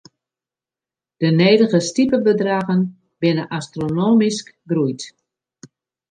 De 1.19 1.27
nedige 1.31 1.79
stipebedraggen 1.87 2.81
binne 3.19 3.45
astronomysk 3.59 4.49
groeid. 4.71 5.05